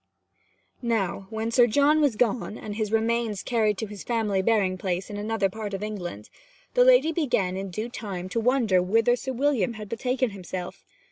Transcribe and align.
Now 0.81 1.27
when 1.29 1.51
Sir 1.51 1.67
John 1.67 2.01
was 2.01 2.15
gone, 2.15 2.57
and 2.57 2.73
his 2.75 2.91
remains 2.91 3.43
carried 3.43 3.77
to 3.77 3.85
his 3.85 4.03
family 4.03 4.41
burying 4.41 4.75
place 4.79 5.11
in 5.11 5.17
another 5.17 5.47
part 5.47 5.75
of 5.75 5.83
England, 5.83 6.31
the 6.73 6.83
lady 6.83 7.11
began 7.11 7.55
in 7.55 7.69
due 7.69 7.87
time 7.87 8.27
to 8.29 8.39
wonder 8.39 8.81
whither 8.81 9.15
Sir 9.15 9.31
William 9.33 9.73
had 9.73 9.89
betaken 9.89 10.31
himself. 10.31 10.83